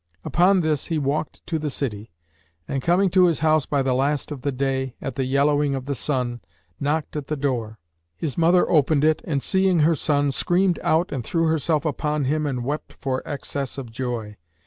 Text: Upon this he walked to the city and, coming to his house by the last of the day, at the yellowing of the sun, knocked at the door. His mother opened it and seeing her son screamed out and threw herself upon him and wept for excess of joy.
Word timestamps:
Upon 0.25 0.61
this 0.61 0.87
he 0.87 0.97
walked 0.97 1.45
to 1.45 1.59
the 1.59 1.69
city 1.69 2.09
and, 2.67 2.81
coming 2.81 3.11
to 3.11 3.25
his 3.27 3.41
house 3.41 3.67
by 3.67 3.83
the 3.83 3.93
last 3.93 4.31
of 4.31 4.41
the 4.41 4.51
day, 4.51 4.95
at 4.99 5.13
the 5.13 5.25
yellowing 5.25 5.75
of 5.75 5.85
the 5.85 5.93
sun, 5.93 6.41
knocked 6.79 7.15
at 7.15 7.27
the 7.27 7.35
door. 7.35 7.77
His 8.15 8.35
mother 8.35 8.67
opened 8.67 9.03
it 9.03 9.21
and 9.25 9.43
seeing 9.43 9.81
her 9.81 9.93
son 9.93 10.31
screamed 10.31 10.79
out 10.81 11.11
and 11.11 11.23
threw 11.23 11.45
herself 11.45 11.85
upon 11.85 12.23
him 12.25 12.47
and 12.47 12.63
wept 12.63 12.93
for 12.93 13.21
excess 13.27 13.77
of 13.77 13.91
joy. 13.91 14.37